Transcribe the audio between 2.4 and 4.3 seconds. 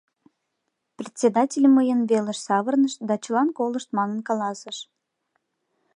савырныш да чылан колышт манын